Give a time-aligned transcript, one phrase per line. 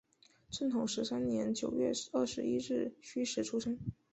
[0.49, 3.77] 正统十三年九月二十一日戌时出生。